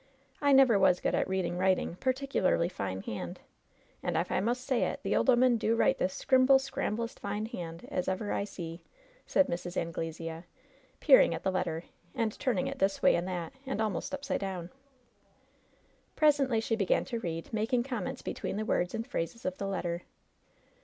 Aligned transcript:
I 0.41 0.51
never 0.51 0.79
was 0.79 0.99
good 0.99 1.13
at 1.13 1.27
reading 1.27 1.59
writ 1.59 1.77
ing, 1.77 1.93
particularly 1.97 2.67
fine 2.69 3.03
hand, 3.03 3.39
and, 4.01 4.17
if 4.17 4.31
I 4.31 4.39
must 4.39 4.65
say 4.65 4.85
it, 4.85 4.99
the 5.03 5.15
ole 5.15 5.29
'oman 5.29 5.57
do 5.57 5.75
write 5.75 5.99
the 5.99 6.09
scrimble 6.09 6.57
scramblest 6.57 7.19
fine 7.19 7.45
hand 7.45 7.87
as 7.91 8.07
ever 8.07 8.31
I 8.33 8.45
see," 8.45 8.81
said 9.27 9.45
Mrs. 9.45 9.77
Anglesea, 9.77 10.45
peering 11.01 11.35
at 11.35 11.43
the 11.43 11.51
letter, 11.51 11.83
and 12.15 12.31
turning 12.39 12.65
it 12.65 12.79
this 12.79 13.03
way 13.03 13.13
and 13.13 13.27
that, 13.27 13.53
and 13.67 13.79
almost 13.79 14.11
upside 14.11 14.41
down. 14.41 14.71
Presently 16.15 16.59
she 16.61 16.75
began 16.75 17.05
to 17.05 17.19
read, 17.19 17.53
making 17.53 17.83
comments 17.83 18.23
be 18.23 18.33
tween 18.33 18.57
the 18.57 18.65
words 18.65 18.95
and 18.95 19.05
phrases 19.05 19.45
of 19.45 19.59
the 19.59 19.67
letter. 19.67 20.01